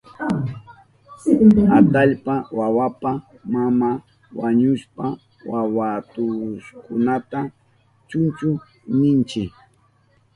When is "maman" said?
3.53-3.95